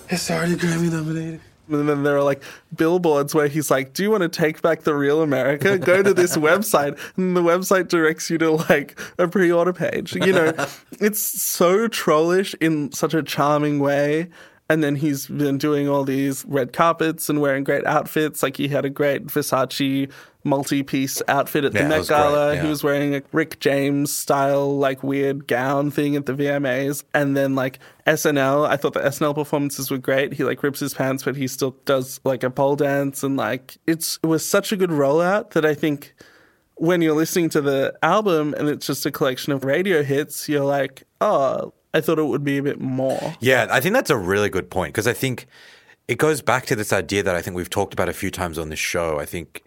[0.09, 1.41] It's already Grammy nominated.
[1.75, 2.43] And then there are like
[2.75, 5.77] billboards where he's like, Do you want to take back the real America?
[5.77, 6.99] Go to this website.
[7.17, 10.15] And the website directs you to like a pre order page.
[10.15, 10.53] You know,
[10.99, 14.29] it's so trollish in such a charming way.
[14.69, 18.41] And then he's been doing all these red carpets and wearing great outfits.
[18.41, 20.09] Like he had a great Versace
[20.43, 22.55] multi-piece outfit at the Yeah, it Met was great, Gala.
[22.55, 22.61] yeah.
[22.63, 27.03] He was wearing a Rick James style like weird gown thing at the VMAs.
[27.13, 30.33] And then like SNL, I thought the SNL performances were great.
[30.33, 33.77] He like rips his pants, but he still does like a pole dance and like
[33.87, 36.13] it's it was such a good rollout that I think
[36.75, 40.65] when you're listening to the album and it's just a collection of radio hits, you're
[40.65, 43.35] like, oh, I thought it would be a bit more.
[43.39, 45.45] Yeah, I think that's a really good point because I think
[46.07, 48.57] it goes back to this idea that I think we've talked about a few times
[48.57, 49.19] on this show.
[49.19, 49.62] I think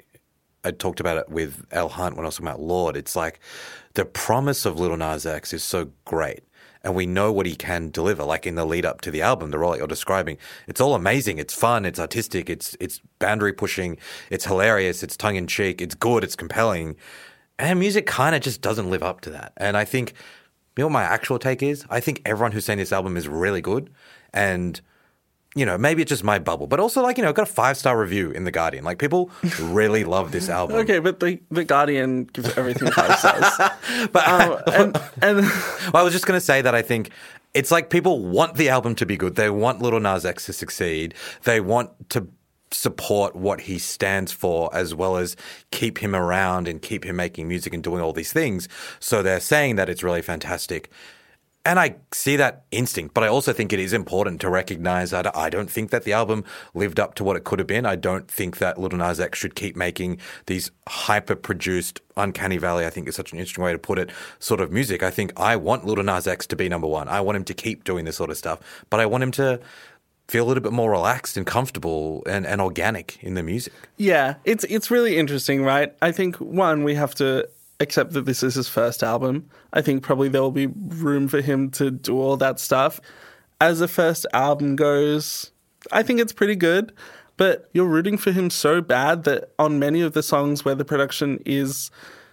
[0.67, 2.97] I talked about it with Al Hunt when I was talking about Lorde.
[2.97, 3.39] It's like
[3.95, 6.41] the promise of Lil Nas X is so great.
[6.83, 9.51] And we know what he can deliver, like in the lead up to the album,
[9.51, 10.39] the role that you're describing.
[10.69, 11.39] It's all amazing.
[11.39, 11.85] It's fun.
[11.85, 12.51] It's artistic.
[12.51, 13.97] It's it's boundary pushing.
[14.31, 15.03] It's hilarious.
[15.03, 15.81] It's tongue in cheek.
[15.81, 16.23] It's good.
[16.23, 16.97] It's compelling.
[17.59, 19.53] And music kind of just doesn't live up to that.
[19.57, 20.15] And I think,
[20.77, 21.85] you know what my actual take is?
[21.91, 23.91] I think everyone who's saying this album is really good.
[24.33, 24.81] And,
[25.57, 27.79] you know, maybe it's just my bubble, but also like, you know, got a five
[27.79, 28.85] star review in The Guardian.
[28.85, 30.77] Like people really love this album.
[30.77, 33.71] Okay, but the, the Guardian gives everything five stars.
[34.13, 35.37] But Um, and, and
[35.93, 37.11] well, I was just going to say that I think
[37.55, 39.37] it's like people want the album to be good.
[39.37, 41.15] They want Lil Nas X to succeed.
[41.45, 42.29] They want to
[42.71, 45.37] support what he stands for as well as
[45.71, 48.69] keep him around and keep him making music and doing all these things.
[49.01, 50.91] So they're saying that it's really fantastic.
[51.67, 55.37] And I see that instinct, but I also think it is important to recognize that
[55.37, 57.85] I don't think that the album lived up to what it could have been.
[57.85, 62.87] I don't think that Lil Nas X should keep making these hyper produced, uncanny valley,
[62.87, 65.03] I think is such an interesting way to put it, sort of music.
[65.03, 67.09] I think I want Lil Nas X to be number one.
[67.09, 69.59] I want him to keep doing this sort of stuff, but I want him to
[70.29, 73.73] feel a little bit more relaxed and comfortable and, and organic in the music.
[73.97, 75.93] Yeah, it's it's really interesting, right?
[76.01, 77.49] I think one we have to
[77.81, 79.49] accept that this is his first album.
[79.73, 83.01] I think probably there will be room for him to do all that stuff.
[83.61, 85.51] As the first album goes,
[85.93, 86.93] I think it's pretty good,
[87.37, 90.85] but you're rooting for him so bad that on many of the songs where the
[90.85, 91.91] production is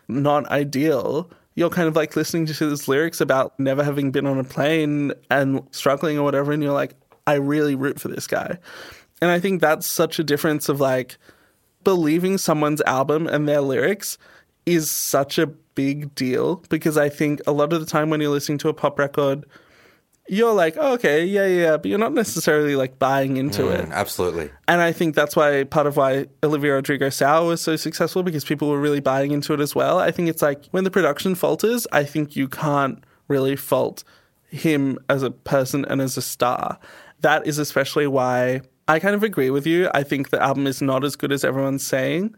[0.07, 4.39] not ideal, you're kind of like listening to his lyrics about never having been on
[4.39, 6.95] a plane and struggling or whatever, and you're like,
[7.27, 8.57] I really root for this guy.
[9.21, 11.17] And I think that's such a difference of like
[11.83, 14.17] believing someone's album and their lyrics
[14.65, 18.29] is such a big deal because I think a lot of the time when you're
[18.31, 19.45] listening to a pop record,
[20.29, 23.85] you're like, oh, okay, yeah, yeah, but you're not necessarily like buying into it.
[23.85, 24.49] Mm, absolutely.
[24.67, 28.45] And I think that's why part of why Olivia Rodrigo Sour was so successful because
[28.45, 29.99] people were really buying into it as well.
[29.99, 34.03] I think it's like when the production falters, I think you can't really fault
[34.49, 36.79] him as a person and as a star.
[37.19, 39.89] That is especially why I kind of agree with you.
[39.93, 42.35] I think the album is not as good as everyone's saying,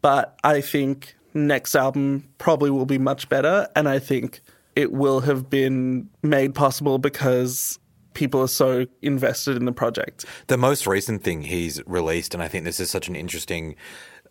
[0.00, 1.14] but I think
[1.46, 3.68] next album probably will be much better.
[3.76, 4.40] And I think
[4.76, 7.78] it will have been made possible because
[8.14, 10.24] people are so invested in the project.
[10.48, 13.76] The most recent thing he's released, and I think this is such an interesting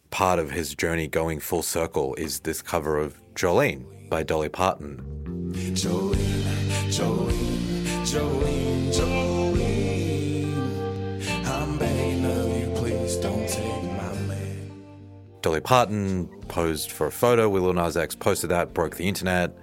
[0.10, 5.02] part of his journey going full circle, is this cover of Jolene by Dolly Parton.
[5.54, 6.18] Jolene,
[6.90, 9.37] Jolene, Jolene, Jolene.
[15.42, 19.56] Dolly Parton posed for a photo with Lil Nas X, posted that, broke the internet.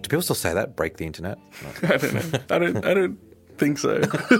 [0.00, 0.76] Do people still say that?
[0.76, 1.38] Break the internet?
[1.82, 2.38] I don't know.
[2.50, 2.84] I don't.
[2.86, 3.18] I don't
[3.58, 4.00] think so.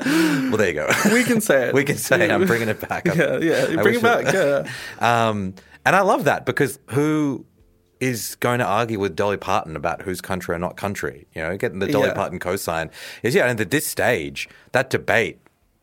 [0.00, 0.88] well, there you go.
[1.12, 1.74] We can say it.
[1.74, 2.30] we can say it.
[2.30, 3.04] I'm bringing it back.
[3.04, 3.66] Yeah, yeah.
[3.78, 4.32] I Bring it back.
[4.32, 4.66] Yeah.
[5.28, 7.44] um, and I love that because who
[8.00, 11.26] is going to argue with Dolly Parton about who's country or not country?
[11.34, 12.14] You know, getting the Dolly Yeah.
[12.14, 12.90] Parton cosign
[13.22, 13.46] is yeah.
[13.46, 15.38] And at this stage, that debate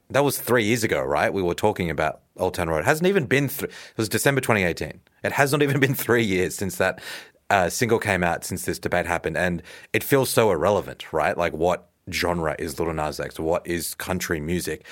[0.09, 1.33] that was three years ago, right?
[1.33, 2.79] We were talking about Old Town Road.
[2.79, 3.49] It hasn't even been.
[3.49, 5.01] Th- it was December 2018.
[5.23, 7.01] It has not even been three years since that
[7.49, 8.45] uh, single came out.
[8.45, 9.61] Since this debate happened, and
[9.93, 11.37] it feels so irrelevant, right?
[11.37, 13.39] Like what genre is Lil Nas X?
[13.39, 14.85] What is country music?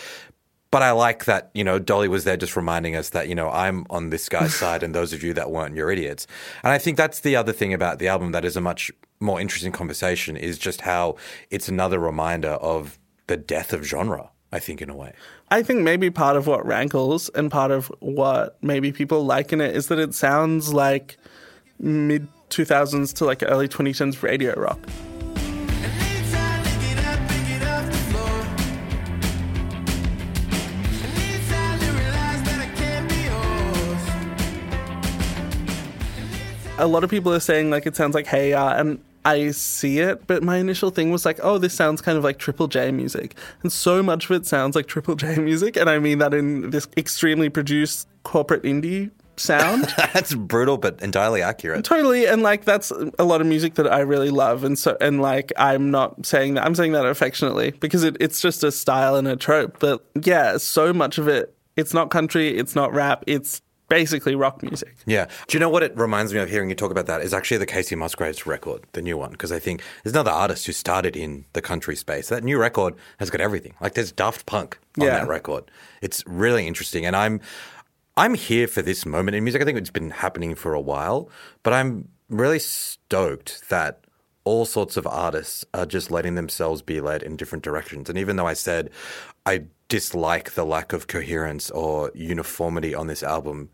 [0.72, 3.50] But I like that, you know, Dolly was there just reminding us that, you know,
[3.50, 6.28] I'm on this guy's side and those of you that weren't, you're idiots.
[6.64, 9.40] And I think that's the other thing about the album that is a much more
[9.40, 11.16] interesting conversation is just how
[11.50, 15.14] it's another reminder of the death of genre, I think, in a way.
[15.50, 19.62] I think maybe part of what rankles and part of what maybe people like in
[19.62, 21.18] it is that it sounds like
[21.80, 24.80] mid 2000s to like early 2010s radio rock.
[36.78, 40.00] a lot of people are saying like it sounds like Hey Ya, and I see
[40.00, 42.92] it, but my initial thing was like, oh, this sounds kind of like Triple J
[42.92, 43.36] music.
[43.64, 46.70] And so much of it sounds like Triple J music, and I mean that in
[46.70, 49.84] this extremely produced corporate indie sound.
[50.14, 51.84] That's brutal, but entirely accurate.
[51.84, 55.22] Totally, and like that's a lot of music that I really love, and so and
[55.22, 59.16] like I'm not saying that I'm saying that affectionately because it, it's just a style
[59.16, 59.80] and a trope.
[59.80, 64.62] But yeah, so much of it, it's not country, it's not rap, it's basically rock
[64.64, 64.96] music.
[65.06, 65.26] Yeah.
[65.48, 67.58] Do you know what it reminds me of hearing you talk about that is actually
[67.58, 71.16] the Kacey Musgraves record, the new one, because I think there's another artist who started
[71.16, 72.30] in the country space.
[72.30, 73.74] That new record has got everything.
[73.82, 75.20] Like there's Daft Punk on Yeah.
[75.20, 75.70] that record.
[76.02, 77.42] It's really interesting, and I'm
[78.18, 79.62] I'm here for this moment in music.
[79.62, 81.30] I think it's been happening for a while,
[81.64, 84.00] but I'm really stoked that
[84.46, 88.10] all sorts of artists are just letting themselves be led in different directions.
[88.10, 88.90] And even though I said
[89.46, 93.70] I dislike the lack of coherence or uniformity on this album,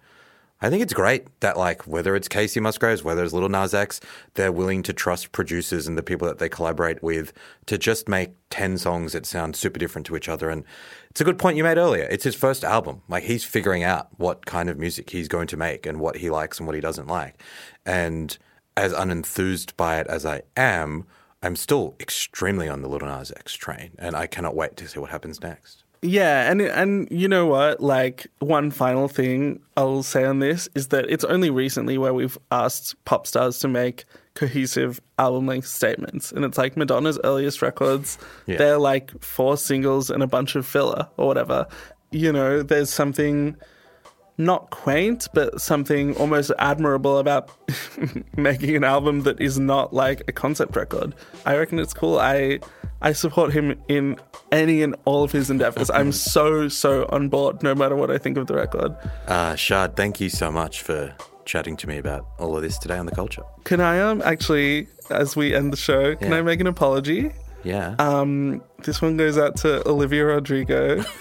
[0.64, 4.00] I think it's great that like whether it's Kacey Musgraves, whether it's Lil Nas X,
[4.36, 7.34] they're willing to trust producers and the people that they collaborate with
[7.66, 10.52] to just make ten songs that sound super different to each other.
[10.52, 10.64] And
[11.10, 12.04] it's a good point you made earlier.
[12.12, 13.02] It's his first album.
[13.10, 16.30] Like he's figuring out what kind of music he's going to make and what he
[16.30, 17.42] likes and what he doesn't like.
[17.84, 18.38] And
[18.78, 21.06] as unenthused by it as I am,
[21.42, 25.00] I'm still extremely on the Lil Nas X train, and I cannot wait to see
[25.00, 25.84] what happens next.
[26.04, 27.80] Yeah, and and you know what?
[27.80, 32.38] Like one final thing I'll say on this is that it's only recently where we've
[32.50, 38.18] asked pop stars to make cohesive album length statements, and it's like Madonna's earliest records.
[38.48, 38.58] Yeah.
[38.58, 41.68] They're like four singles and a bunch of filler or whatever.
[42.10, 43.56] You know, there's something
[44.46, 47.50] not quaint, but something almost admirable about
[48.38, 51.14] making an album that is not like a concept record.
[51.46, 52.20] I reckon it's cool.
[52.20, 52.60] I
[53.02, 54.18] I support him in
[54.52, 55.90] any and all of his endeavors.
[55.90, 58.96] I'm so so on board, no matter what I think of the record.
[59.28, 61.14] Uh, Shard, thank you so much for
[61.46, 63.44] chatting to me about all of this today on the culture.
[63.64, 66.38] Can I um actually, as we end the show, can Yeah.
[66.38, 67.32] I make an apology?
[67.64, 67.96] Yeah.
[68.00, 71.04] Um, this one goes out to Olivia Rodrigo.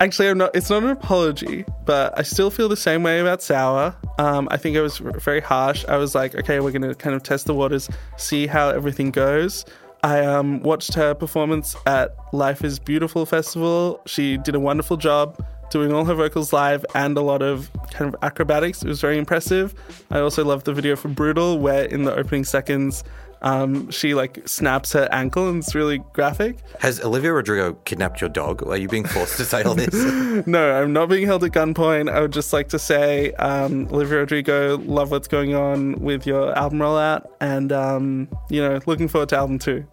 [0.00, 0.54] Actually, I'm not.
[0.54, 3.96] It's not an apology, but I still feel the same way about Sour.
[4.18, 5.84] Um, I think I was very harsh.
[5.86, 9.64] I was like, okay, we're gonna kind of test the waters, see how everything goes.
[10.04, 14.00] I um, watched her performance at Life is Beautiful festival.
[14.06, 18.14] She did a wonderful job doing all her vocals live and a lot of kind
[18.14, 18.82] of acrobatics.
[18.82, 19.74] It was very impressive.
[20.10, 23.02] I also loved the video for Brutal, where in the opening seconds,
[23.42, 26.58] um, she like snaps her ankle and it's really graphic.
[26.80, 28.66] Has Olivia Rodrigo kidnapped your dog?
[28.66, 29.94] Are you being forced to say all this?
[30.46, 32.10] no, I'm not being held at gunpoint.
[32.10, 36.56] I would just like to say, um, Olivia Rodrigo, love what's going on with your
[36.56, 39.86] album rollout, and um, you know, looking forward to album two.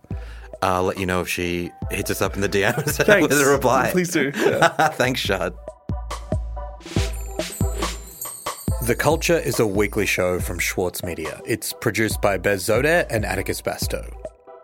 [0.61, 3.27] I'll let you know if she hits us up in the DMs Thanks.
[3.29, 3.91] with a reply.
[3.91, 4.31] Please do.
[4.45, 4.89] Yeah.
[4.89, 5.53] Thanks, Shard.
[8.85, 11.41] The Culture is a weekly show from Schwartz Media.
[11.43, 14.13] It's produced by Bez Zoder and Atticus Basto.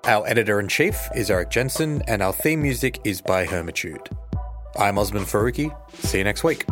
[0.04, 4.10] Our editor in chief is Eric Jensen, and our theme music is by Hermitude.
[4.78, 5.76] I'm Osman Faruqi.
[6.04, 6.68] See you next week.